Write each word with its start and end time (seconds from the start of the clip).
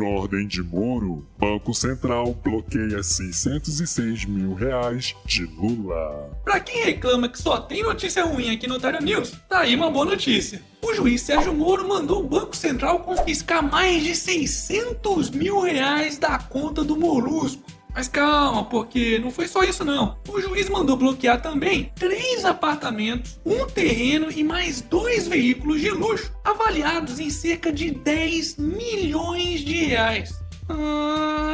Por 0.00 0.06
ordem 0.06 0.46
de 0.46 0.62
Moro, 0.62 1.26
Banco 1.38 1.74
Central 1.74 2.32
bloqueia 2.42 3.02
606 3.02 4.24
mil 4.24 4.54
reais 4.54 5.14
de 5.26 5.44
Lula. 5.44 6.40
Pra 6.42 6.58
quem 6.58 6.84
reclama 6.84 7.28
que 7.28 7.38
só 7.38 7.60
tem 7.60 7.82
notícia 7.82 8.24
ruim 8.24 8.50
aqui 8.50 8.66
no 8.66 8.76
Otário 8.76 9.02
News, 9.02 9.32
tá 9.46 9.58
aí 9.58 9.76
uma 9.76 9.90
boa 9.90 10.06
notícia. 10.06 10.62
O 10.80 10.94
juiz 10.94 11.20
Sérgio 11.20 11.52
Moro 11.52 11.86
mandou 11.86 12.20
o 12.20 12.26
Banco 12.26 12.56
Central 12.56 13.00
confiscar 13.00 13.62
mais 13.62 14.02
de 14.02 14.16
600 14.16 15.28
mil 15.28 15.60
reais 15.60 16.16
da 16.16 16.38
conta 16.38 16.82
do 16.82 16.96
Molusco. 16.96 17.62
Mas 17.94 18.08
calma, 18.08 18.64
porque 18.64 19.18
não 19.18 19.30
foi 19.30 19.46
só 19.48 19.62
isso 19.62 19.84
não. 19.84 20.18
O 20.28 20.40
juiz 20.40 20.68
mandou 20.68 20.96
bloquear 20.96 21.40
também 21.42 21.92
três 21.96 22.44
apartamentos, 22.44 23.40
um 23.44 23.66
terreno 23.66 24.30
e 24.30 24.44
mais 24.44 24.80
dois 24.80 25.26
veículos 25.26 25.80
de 25.80 25.90
luxo, 25.90 26.32
avaliados 26.44 27.18
em 27.18 27.30
cerca 27.30 27.72
de 27.72 27.90
10 27.90 28.56
milhões 28.56 29.60
de 29.60 29.84
reais. 29.84 30.40
Ai 30.68 31.48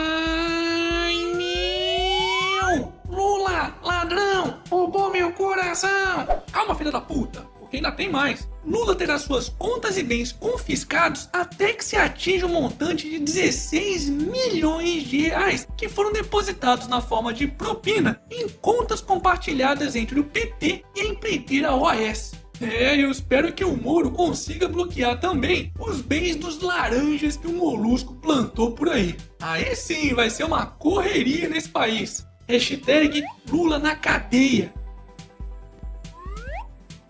meu! 1.34 2.92
Lula, 3.08 3.74
ladrão, 3.82 4.60
roubou 4.68 5.10
meu 5.10 5.32
coração! 5.32 6.26
Calma, 6.52 6.74
filha 6.74 6.92
da 6.92 7.00
puta! 7.00 7.56
porque 7.66 7.76
ainda 7.76 7.90
tem 7.92 8.08
mais. 8.08 8.48
Lula 8.66 8.96
terá 8.96 9.16
suas 9.16 9.48
contas 9.48 9.96
e 9.96 10.02
bens 10.02 10.32
confiscados 10.32 11.28
até 11.32 11.72
que 11.72 11.84
se 11.84 11.96
atinja 11.96 12.46
um 12.46 12.52
montante 12.52 13.08
de 13.08 13.20
16 13.20 14.08
milhões 14.08 15.04
de 15.04 15.18
reais 15.28 15.68
que 15.76 15.88
foram 15.88 16.12
depositados 16.12 16.88
na 16.88 17.00
forma 17.00 17.32
de 17.32 17.46
propina 17.46 18.20
em 18.28 18.48
contas 18.48 19.00
compartilhadas 19.00 19.94
entre 19.94 20.18
o 20.18 20.24
PT 20.24 20.82
e 20.96 21.00
a 21.00 21.04
empreiteira 21.04 21.74
OAS. 21.74 22.32
É, 22.60 22.96
eu 22.96 23.10
espero 23.10 23.52
que 23.52 23.64
o 23.64 23.76
Moro 23.76 24.10
consiga 24.10 24.66
bloquear 24.66 25.20
também 25.20 25.72
os 25.78 26.00
bens 26.00 26.36
dos 26.36 26.60
laranjas 26.60 27.36
que 27.36 27.46
o 27.46 27.52
Molusco 27.52 28.14
plantou 28.14 28.72
por 28.72 28.88
aí. 28.88 29.14
Aí 29.40 29.76
sim 29.76 30.14
vai 30.14 30.30
ser 30.30 30.44
uma 30.44 30.66
correria 30.66 31.48
nesse 31.48 31.68
país. 31.68 32.26
Hashtag 32.48 33.22
Lula 33.50 33.78
na 33.78 33.94
cadeia. 33.94 34.72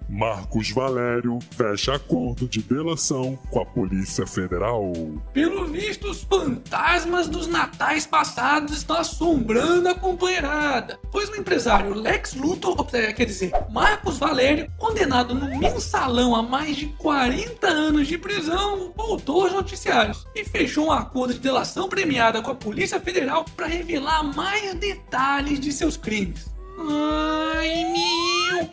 Marcos 0.08 0.70
Valério 0.70 1.38
fecha 1.50 1.94
acordo 1.94 2.48
de 2.48 2.62
delação 2.62 3.36
com 3.50 3.60
a 3.60 3.66
Polícia 3.66 4.26
Federal. 4.26 4.92
Pelo 5.32 5.66
visto, 5.66 6.08
os 6.08 6.22
fantasmas 6.22 7.28
dos 7.28 7.46
natais 7.46 8.06
passados 8.06 8.76
estão 8.76 8.96
assombrando 8.96 9.88
a 9.88 9.94
companheirada, 9.94 10.98
pois 11.10 11.28
o 11.28 11.36
empresário 11.36 11.94
Lex 11.94 12.34
Luthor, 12.34 12.76
quer 12.86 13.24
dizer, 13.24 13.52
Marcos 13.70 14.18
Valério, 14.18 14.70
condenado 14.78 15.34
no 15.34 15.58
mensalão 15.58 16.34
a 16.34 16.42
mais 16.42 16.76
de 16.76 16.86
40 16.86 17.66
anos 17.66 18.06
de 18.06 18.16
prisão, 18.16 18.92
voltou 18.96 19.42
aos 19.42 19.52
noticiários 19.52 20.26
e 20.34 20.44
fechou 20.44 20.86
um 20.86 20.92
acordo 20.92 21.34
de 21.34 21.40
delação 21.40 21.88
premiada 21.88 22.40
com 22.40 22.50
a 22.50 22.54
Polícia 22.54 23.00
Federal 23.00 23.44
para 23.56 23.66
revelar 23.66 24.22
mais 24.22 24.74
detalhes 24.74 25.58
de 25.58 25.72
seus 25.72 25.96
crimes. 25.96 26.46
Ai, 26.78 27.84
meu, 27.92 28.25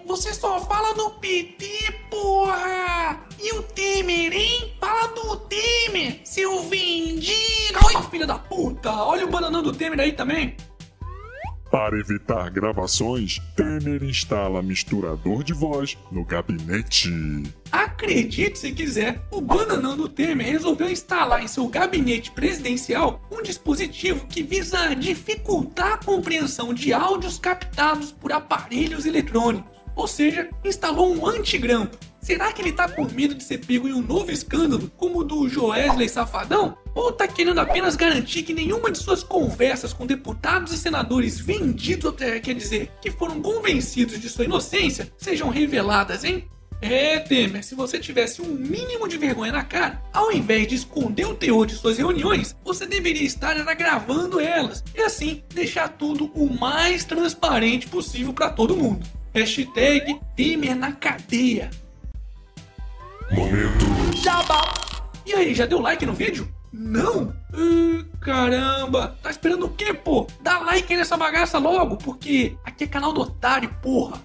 você 0.05 0.33
só 0.33 0.59
fala 0.61 0.93
do 0.93 1.11
PT, 1.11 1.93
porra! 2.09 3.21
E 3.39 3.53
o 3.53 3.63
Temer, 3.63 4.33
hein? 4.33 4.73
Fala 4.79 5.07
do 5.09 5.37
Temer, 5.37 6.21
seu 6.23 6.63
vendido! 6.63 7.79
Ai, 7.95 8.03
filha 8.09 8.27
da 8.27 8.37
puta! 8.39 8.91
Olha 8.91 9.25
o 9.25 9.29
bananão 9.29 9.61
do 9.63 9.73
Temer 9.73 9.99
aí 9.99 10.13
também! 10.13 10.55
Para 11.73 11.97
evitar 11.97 12.51
gravações, 12.51 13.39
Temer 13.55 14.03
instala 14.03 14.61
misturador 14.61 15.43
de 15.43 15.53
voz 15.53 15.97
no 16.11 16.23
gabinete. 16.23 17.09
Acredite 17.71 18.59
se 18.59 18.71
quiser, 18.71 19.19
o 19.31 19.41
bananão 19.41 19.97
do 19.97 20.07
Temer 20.07 20.45
resolveu 20.45 20.87
instalar 20.87 21.43
em 21.43 21.47
seu 21.47 21.67
gabinete 21.67 22.29
presidencial 22.29 23.19
um 23.31 23.41
dispositivo 23.41 24.27
que 24.27 24.43
visa 24.43 24.93
dificultar 24.93 25.93
a 25.93 25.97
compreensão 25.97 26.75
de 26.75 26.93
áudios 26.93 27.39
captados 27.39 28.11
por 28.11 28.31
aparelhos 28.31 29.07
eletrônicos. 29.07 29.73
Ou 29.95 30.07
seja, 30.07 30.49
instalou 30.63 31.13
um 31.15 31.27
antigrampo 31.27 31.97
Será 32.23 32.53
que 32.53 32.61
ele 32.61 32.71
tá 32.71 32.87
com 32.87 33.03
medo 33.03 33.35
de 33.35 33.43
ser 33.43 33.57
pego 33.57 33.85
em 33.85 33.91
um 33.91 34.01
novo 34.01 34.31
escândalo, 34.31 34.89
como 34.95 35.19
o 35.19 35.23
do 35.25 35.49
Joesley 35.49 36.07
Safadão? 36.07 36.77
Ou 36.95 37.11
tá 37.11 37.27
querendo 37.27 37.59
apenas 37.59 37.97
garantir 37.97 38.43
que 38.43 38.53
nenhuma 38.53 38.89
de 38.89 38.97
suas 38.97 39.21
conversas 39.21 39.91
com 39.91 40.05
deputados 40.05 40.71
e 40.71 40.77
senadores 40.77 41.37
vendidos, 41.37 42.13
quer 42.15 42.55
dizer, 42.55 42.93
que 43.01 43.11
foram 43.11 43.41
convencidos 43.41 44.21
de 44.21 44.29
sua 44.29 44.45
inocência, 44.45 45.11
sejam 45.17 45.49
reveladas, 45.49 46.23
hein? 46.23 46.47
É, 46.81 47.19
Temer, 47.19 47.61
se 47.61 47.75
você 47.75 47.99
tivesse 47.99 48.41
um 48.41 48.53
mínimo 48.53 49.05
de 49.05 49.17
vergonha 49.17 49.51
na 49.51 49.63
cara, 49.63 50.01
ao 50.13 50.31
invés 50.31 50.65
de 50.65 50.75
esconder 50.75 51.25
o 51.25 51.35
teor 51.35 51.65
de 51.65 51.75
suas 51.75 51.97
reuniões, 51.97 52.55
você 52.63 52.85
deveria 52.85 53.23
estar 53.23 53.53
gravando 53.75 54.39
elas 54.39 54.81
e 54.95 55.01
assim 55.01 55.43
deixar 55.53 55.89
tudo 55.89 56.31
o 56.33 56.49
mais 56.57 57.03
transparente 57.03 57.85
possível 57.87 58.31
para 58.31 58.49
todo 58.49 58.77
mundo. 58.77 59.05
Hashtag 59.33 60.19
Temer 60.35 60.75
na 60.75 60.91
cadeia. 60.91 61.71
Momento. 63.31 63.85
Jabá. 64.15 64.73
E 65.25 65.33
aí, 65.33 65.55
já 65.55 65.65
deu 65.65 65.79
like 65.79 66.05
no 66.05 66.13
vídeo? 66.13 66.47
Não? 66.71 67.33
Uh, 67.51 68.05
caramba, 68.19 69.17
tá 69.23 69.31
esperando 69.31 69.65
o 69.65 69.69
quê, 69.69 69.93
pô? 69.93 70.27
Dá 70.41 70.59
like 70.59 70.95
nessa 70.95 71.17
bagaça 71.17 71.57
logo, 71.57 71.97
porque 71.97 72.55
aqui 72.63 72.83
é 72.83 72.87
canal 72.87 73.11
do 73.11 73.21
otário, 73.21 73.73
porra. 73.81 74.21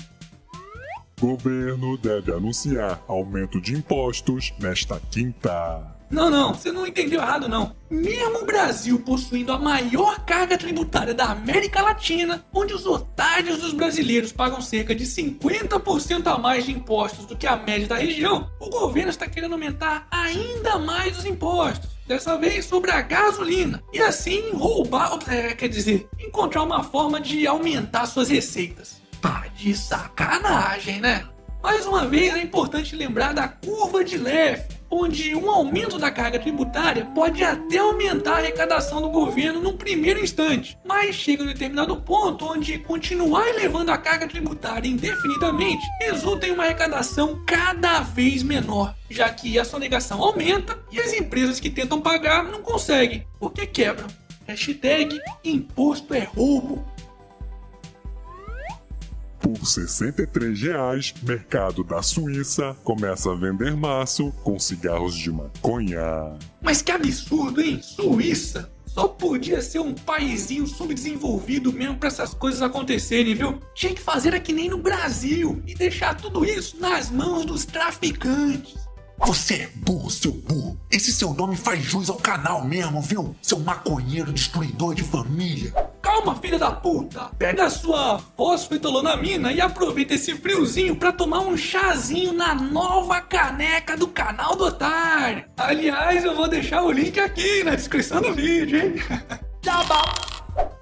Governo 1.18 1.96
deve 1.96 2.32
anunciar 2.32 3.02
aumento 3.08 3.60
de 3.60 3.74
impostos 3.74 4.52
nesta 4.58 5.00
quinta. 5.10 5.97
Não, 6.10 6.30
não, 6.30 6.54
você 6.54 6.72
não 6.72 6.86
entendeu 6.86 7.20
errado, 7.20 7.48
não. 7.48 7.76
Mesmo 7.90 8.38
o 8.38 8.46
Brasil 8.46 8.98
possuindo 9.00 9.52
a 9.52 9.58
maior 9.58 10.24
carga 10.24 10.56
tributária 10.56 11.12
da 11.12 11.26
América 11.26 11.82
Latina, 11.82 12.44
onde 12.52 12.72
os 12.72 12.86
otários 12.86 13.58
dos 13.58 13.74
brasileiros 13.74 14.32
pagam 14.32 14.60
cerca 14.60 14.94
de 14.94 15.04
50% 15.04 16.26
a 16.26 16.38
mais 16.38 16.64
de 16.64 16.72
impostos 16.72 17.26
do 17.26 17.36
que 17.36 17.46
a 17.46 17.56
média 17.56 17.86
da 17.86 17.96
região, 17.96 18.50
o 18.58 18.70
governo 18.70 19.10
está 19.10 19.26
querendo 19.26 19.52
aumentar 19.52 20.06
ainda 20.10 20.78
mais 20.78 21.18
os 21.18 21.26
impostos. 21.26 21.90
Dessa 22.06 22.38
vez 22.38 22.64
sobre 22.64 22.90
a 22.90 23.02
gasolina. 23.02 23.82
E 23.92 24.00
assim 24.00 24.50
roubar, 24.52 25.18
é, 25.28 25.54
quer 25.54 25.68
dizer, 25.68 26.08
encontrar 26.18 26.62
uma 26.62 26.82
forma 26.82 27.20
de 27.20 27.46
aumentar 27.46 28.06
suas 28.06 28.30
receitas. 28.30 29.02
Tá 29.20 29.44
de 29.54 29.76
sacanagem, 29.76 31.00
né? 31.00 31.28
Mais 31.62 31.84
uma 31.84 32.06
vez 32.06 32.34
é 32.34 32.42
importante 32.42 32.96
lembrar 32.96 33.34
da 33.34 33.46
curva 33.46 34.02
de 34.02 34.16
Leff, 34.16 34.77
onde 34.90 35.34
um 35.34 35.50
aumento 35.50 35.98
da 35.98 36.10
carga 36.10 36.38
tributária 36.38 37.04
pode 37.14 37.42
até 37.44 37.78
aumentar 37.78 38.34
a 38.34 38.38
arrecadação 38.38 39.00
do 39.00 39.10
governo 39.10 39.60
num 39.60 39.76
primeiro 39.76 40.22
instante, 40.22 40.78
mas 40.84 41.14
chega 41.14 41.42
um 41.42 41.46
determinado 41.46 41.96
ponto 41.96 42.46
onde 42.46 42.78
continuar 42.78 43.46
elevando 43.48 43.90
a 43.90 43.98
carga 43.98 44.26
tributária 44.26 44.88
indefinidamente 44.88 45.84
resulta 46.00 46.46
em 46.46 46.52
uma 46.52 46.64
arrecadação 46.64 47.42
cada 47.46 48.00
vez 48.00 48.42
menor, 48.42 48.94
já 49.10 49.28
que 49.30 49.58
a 49.58 49.64
sonegação 49.64 50.22
aumenta 50.22 50.78
e 50.90 51.00
as 51.00 51.12
empresas 51.12 51.60
que 51.60 51.70
tentam 51.70 52.00
pagar 52.00 52.44
não 52.44 52.62
conseguem, 52.62 53.26
porque 53.38 53.66
quebram. 53.66 54.08
Hashtag 54.46 55.18
imposto 55.44 56.14
é 56.14 56.20
roubo. 56.20 56.82
Por 59.48 59.66
63 59.66 60.60
reais, 60.60 61.14
mercado 61.22 61.82
da 61.82 62.02
Suíça 62.02 62.76
começa 62.84 63.32
a 63.32 63.34
vender 63.34 63.74
maço 63.74 64.30
com 64.44 64.58
cigarros 64.58 65.16
de 65.16 65.32
maconha. 65.32 66.36
Mas 66.60 66.82
que 66.82 66.92
absurdo, 66.92 67.62
hein? 67.62 67.80
Suíça! 67.82 68.70
Só 68.84 69.08
podia 69.08 69.62
ser 69.62 69.78
um 69.78 69.94
paizinho 69.94 70.66
subdesenvolvido 70.66 71.72
mesmo 71.72 71.96
para 71.96 72.08
essas 72.08 72.34
coisas 72.34 72.60
acontecerem, 72.60 73.34
viu? 73.34 73.58
Tinha 73.74 73.94
que 73.94 74.02
fazer 74.02 74.34
aqui 74.34 74.52
nem 74.52 74.68
no 74.68 74.76
Brasil 74.76 75.62
e 75.66 75.74
deixar 75.74 76.14
tudo 76.14 76.44
isso 76.44 76.76
nas 76.78 77.10
mãos 77.10 77.46
dos 77.46 77.64
traficantes. 77.64 78.76
Você 79.18 79.54
é 79.54 79.70
burro, 79.76 80.10
seu 80.10 80.32
burro. 80.32 80.78
Esse 80.90 81.10
seu 81.10 81.32
nome 81.32 81.56
faz 81.56 81.82
jus 81.82 82.10
ao 82.10 82.16
canal 82.16 82.64
mesmo, 82.66 83.00
viu? 83.00 83.34
Seu 83.40 83.58
maconheiro 83.58 84.30
destruidor 84.30 84.94
de 84.94 85.02
família. 85.02 85.72
Calma, 86.18 86.34
filha 86.34 86.58
da 86.58 86.72
puta! 86.72 87.30
Pega 87.38 87.66
a 87.66 87.70
sua 87.70 88.18
fosfetolonamina 88.36 89.52
e 89.52 89.60
aproveita 89.60 90.14
esse 90.14 90.34
friozinho 90.34 90.96
para 90.96 91.12
tomar 91.12 91.38
um 91.42 91.56
chazinho 91.56 92.32
na 92.32 92.56
nova 92.56 93.20
caneca 93.20 93.96
do 93.96 94.08
canal 94.08 94.56
do 94.56 94.64
Otário. 94.64 95.44
Aliás, 95.56 96.24
eu 96.24 96.34
vou 96.34 96.48
deixar 96.48 96.82
o 96.82 96.90
link 96.90 97.20
aqui 97.20 97.62
na 97.62 97.76
descrição 97.76 98.20
do 98.20 98.34
vídeo, 98.34 98.80
hein? 98.80 98.94
Jabá! 99.62 100.27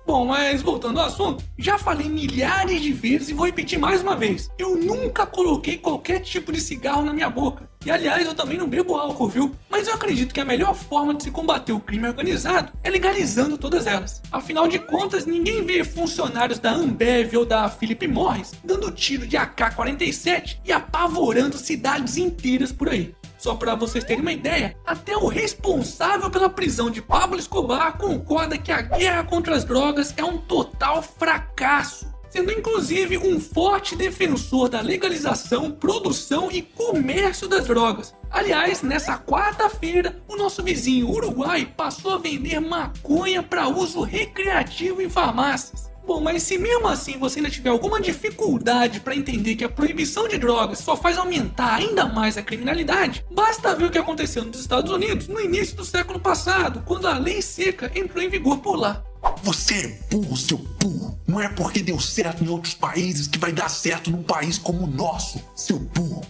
Bom, 0.06 0.24
mas 0.24 0.62
voltando 0.62 1.00
ao 1.00 1.06
assunto, 1.06 1.42
já 1.58 1.76
falei 1.76 2.08
milhares 2.08 2.80
de 2.80 2.92
vezes 2.92 3.28
e 3.28 3.34
vou 3.34 3.44
repetir 3.44 3.76
mais 3.76 4.02
uma 4.02 4.14
vez. 4.14 4.48
Eu 4.56 4.76
nunca 4.76 5.26
coloquei 5.26 5.76
qualquer 5.76 6.20
tipo 6.20 6.52
de 6.52 6.60
cigarro 6.60 7.02
na 7.02 7.12
minha 7.12 7.28
boca. 7.28 7.68
E 7.84 7.90
aliás, 7.90 8.24
eu 8.24 8.32
também 8.32 8.56
não 8.56 8.68
bebo 8.68 8.94
álcool, 8.94 9.28
viu? 9.28 9.54
Mas 9.68 9.88
eu 9.88 9.94
acredito 9.94 10.32
que 10.32 10.40
a 10.40 10.44
melhor 10.44 10.76
forma 10.76 11.12
de 11.12 11.24
se 11.24 11.32
combater 11.32 11.72
o 11.72 11.80
crime 11.80 12.06
organizado 12.06 12.72
é 12.84 12.90
legalizando 12.90 13.58
todas 13.58 13.84
elas. 13.84 14.22
Afinal 14.30 14.68
de 14.68 14.78
contas, 14.78 15.26
ninguém 15.26 15.64
vê 15.64 15.82
funcionários 15.82 16.60
da 16.60 16.70
Ambev 16.72 17.36
ou 17.36 17.44
da 17.44 17.68
Philip 17.68 18.06
Morris 18.06 18.52
dando 18.64 18.92
tiro 18.92 19.26
de 19.26 19.36
AK-47 19.36 20.58
e 20.64 20.70
apavorando 20.70 21.58
cidades 21.58 22.16
inteiras 22.16 22.70
por 22.70 22.88
aí. 22.88 23.12
Só 23.46 23.54
para 23.54 23.76
vocês 23.76 24.02
terem 24.02 24.22
uma 24.22 24.32
ideia, 24.32 24.76
até 24.84 25.16
o 25.16 25.28
responsável 25.28 26.28
pela 26.28 26.50
prisão 26.50 26.90
de 26.90 27.00
Pablo 27.00 27.38
Escobar 27.38 27.96
concorda 27.96 28.58
que 28.58 28.72
a 28.72 28.82
guerra 28.82 29.22
contra 29.22 29.54
as 29.54 29.62
drogas 29.62 30.12
é 30.16 30.24
um 30.24 30.36
total 30.36 31.00
fracasso 31.00 32.12
sendo 32.28 32.50
inclusive 32.50 33.16
um 33.16 33.38
forte 33.38 33.94
defensor 33.94 34.68
da 34.68 34.80
legalização, 34.80 35.70
produção 35.70 36.50
e 36.50 36.60
comércio 36.60 37.48
das 37.48 37.66
drogas. 37.66 38.14
Aliás, 38.28 38.82
nessa 38.82 39.16
quarta-feira, 39.16 40.20
o 40.28 40.36
nosso 40.36 40.62
vizinho 40.62 41.08
Uruguai 41.08 41.72
passou 41.76 42.14
a 42.14 42.18
vender 42.18 42.60
maconha 42.60 43.42
para 43.42 43.68
uso 43.68 44.02
recreativo 44.02 45.00
em 45.00 45.08
farmácias. 45.08 45.88
Bom, 46.06 46.20
mas 46.20 46.44
se 46.44 46.56
mesmo 46.56 46.86
assim 46.86 47.18
você 47.18 47.40
ainda 47.40 47.50
tiver 47.50 47.70
alguma 47.70 48.00
dificuldade 48.00 49.00
para 49.00 49.16
entender 49.16 49.56
que 49.56 49.64
a 49.64 49.68
proibição 49.68 50.28
de 50.28 50.38
drogas 50.38 50.78
só 50.78 50.96
faz 50.96 51.18
aumentar 51.18 51.74
ainda 51.74 52.06
mais 52.06 52.38
a 52.38 52.42
criminalidade, 52.42 53.24
basta 53.28 53.74
ver 53.74 53.86
o 53.86 53.90
que 53.90 53.98
aconteceu 53.98 54.44
nos 54.44 54.60
Estados 54.60 54.92
Unidos 54.92 55.26
no 55.26 55.40
início 55.40 55.76
do 55.76 55.84
século 55.84 56.20
passado, 56.20 56.82
quando 56.86 57.08
a 57.08 57.18
lei 57.18 57.42
seca 57.42 57.90
entrou 57.92 58.22
em 58.22 58.28
vigor 58.28 58.58
por 58.58 58.76
lá. 58.76 59.02
Você 59.42 59.74
é 59.74 60.14
burro, 60.14 60.36
seu 60.36 60.58
burro. 60.58 61.18
Não 61.26 61.40
é 61.40 61.48
porque 61.48 61.82
deu 61.82 61.98
certo 61.98 62.44
em 62.44 62.48
outros 62.48 62.74
países 62.74 63.26
que 63.26 63.38
vai 63.38 63.52
dar 63.52 63.68
certo 63.68 64.08
num 64.08 64.22
país 64.22 64.58
como 64.58 64.84
o 64.84 64.86
nosso, 64.86 65.42
seu 65.56 65.78
burro. 65.78 66.24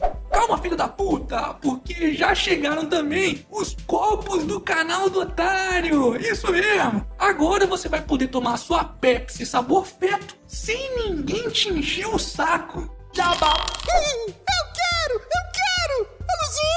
Calma, 0.47 0.63
filho 0.63 0.77
da 0.77 0.87
puta, 0.87 1.55
porque 1.55 2.15
já 2.15 2.33
chegaram 2.33 2.87
também 2.87 3.45
os 3.51 3.77
copos 3.85 4.45
do 4.45 4.61
canal 4.61 5.11
do 5.11 5.23
otário. 5.23 6.15
Isso 6.21 6.53
mesmo. 6.53 7.05
Agora 7.19 7.67
você 7.67 7.89
vai 7.89 8.01
poder 8.01 8.29
tomar 8.29 8.57
sua 8.57 8.85
Pepsi 8.85 9.45
sabor 9.45 9.85
feto 9.85 10.37
sem 10.47 11.09
ninguém 11.09 11.49
te 11.49 11.69
encher 11.71 12.07
o 12.07 12.17
saco. 12.17 12.89
Jabá. 13.13 13.57
Eu 13.89 14.35
quero, 14.37 15.15
eu 15.15 15.43
quero. 15.53 16.09
Alusões. 16.31 16.77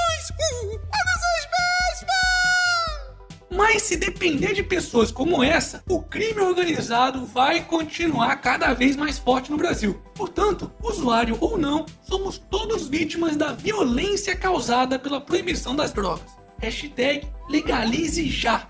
Mas 3.50 3.82
se 3.82 3.96
depender 3.96 4.54
de 4.54 4.62
pessoas 4.62 5.10
como 5.10 5.42
essa, 5.42 5.82
o 5.88 6.00
crime 6.00 6.40
organizado 6.40 7.26
vai 7.26 7.64
continuar 7.64 8.36
cada 8.36 8.72
vez 8.72 8.94
mais 8.94 9.18
forte 9.18 9.50
no 9.50 9.56
Brasil. 9.56 10.00
Portanto, 10.14 10.70
usuário 10.80 11.36
ou 11.40 11.58
não, 11.58 11.84
somos 12.00 12.38
todos 12.38 12.86
vítimas 12.86 13.36
da 13.36 13.52
violência 13.52 14.36
causada 14.36 15.00
pela 15.00 15.20
proibição 15.20 15.74
das 15.74 15.92
drogas. 15.92 16.30
Hashtag 16.58 17.26
legalize 17.48 18.28
já. 18.30 18.68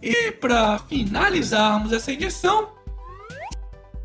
E 0.00 0.30
para 0.30 0.78
finalizarmos 0.78 1.92
essa 1.92 2.12
edição, 2.12 2.76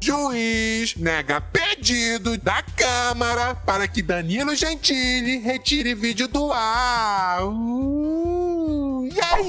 Juiz 0.04 0.96
nega 0.96 1.40
pedido 1.40 2.36
da 2.36 2.64
Câmara 2.64 3.54
para 3.54 3.88
que 3.88 4.02
Danilo 4.02 4.56
Gentili 4.56 5.38
retire 5.38 5.94
vídeo 5.94 6.28
do 6.28 6.52
ar. 6.52 7.44
Uh, 7.44 8.01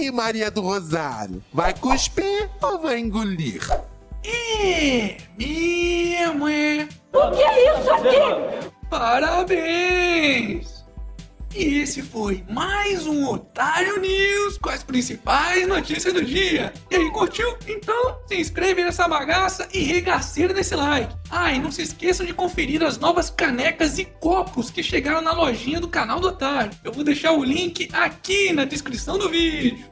aí, 0.03 0.11
Maria 0.11 0.51
do 0.51 0.61
Rosário? 0.61 1.43
Vai 1.53 1.73
cuspir 1.75 2.51
ou 2.61 2.81
vai 2.81 2.99
engolir? 2.99 3.63
É, 4.25 5.17
mesmo 5.39 6.49
é. 6.49 6.89
O 7.13 7.31
que 7.31 7.43
é 7.43 7.79
isso 7.79 7.91
aqui? 7.91 8.71
Parabéns! 8.91 10.83
E 11.55 11.81
esse 11.81 12.01
foi 12.01 12.43
mais 12.49 13.07
um 13.07 13.29
Otário 13.29 14.01
News 14.01 14.57
com 14.57 14.71
as 14.71 14.83
principais 14.83 15.69
notícias 15.69 16.15
do 16.15 16.25
dia. 16.25 16.73
E 16.91 16.97
aí, 16.97 17.11
curtiu? 17.11 17.59
Então 17.69 18.19
se 18.27 18.37
inscreve 18.37 18.83
nessa 18.83 19.07
bagaça 19.07 19.69
e 19.71 19.81
regaceira 19.81 20.55
desse 20.55 20.75
like. 20.75 21.15
Ah, 21.31 21.53
e 21.53 21.59
não 21.59 21.71
se 21.71 21.83
esqueçam 21.83 22.25
de 22.25 22.33
conferir 22.33 22.83
as 22.83 22.97
novas 22.97 23.29
canecas 23.29 23.99
e 23.99 24.07
copos 24.07 24.71
que 24.71 24.83
chegaram 24.83 25.21
na 25.21 25.33
lojinha 25.33 25.79
do 25.79 25.89
canal 25.89 26.21
do 26.21 26.29
Otário. 26.29 26.73
Eu 26.83 26.91
vou 26.91 27.05
deixar 27.05 27.33
o 27.33 27.45
link 27.45 27.91
aqui 27.93 28.51
na 28.55 28.65
descrição 28.65 29.19
do 29.19 29.29
vídeo. 29.29 29.92